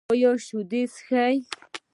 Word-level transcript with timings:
ایا 0.13 0.31
شیدې 0.45 0.81
څښئ؟ 0.93 1.37